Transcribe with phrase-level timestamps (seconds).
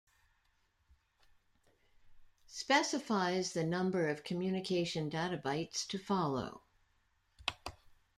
[2.47, 6.63] Specifies the number of communication data bytes to follow.